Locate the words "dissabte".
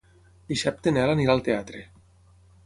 0.51-0.91